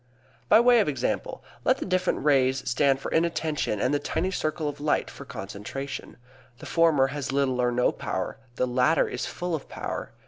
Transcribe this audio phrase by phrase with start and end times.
[0.49, 4.67] By way of example: Let the different rays stand for inattention and the tiny circle
[4.67, 6.17] of light for concentration.
[6.57, 10.11] The former has little or no power; the latter is full of power.